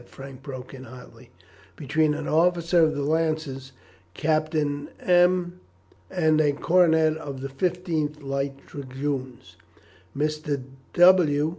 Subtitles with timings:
[0.07, 1.29] Frank broke in hotly
[1.75, 3.71] "'between an officer of the Lancers,
[4.15, 5.59] Captain M
[6.09, 9.57] l, and a cornet of the 15th Light Dragoons,
[10.17, 10.63] Mr.
[10.93, 11.49] W t.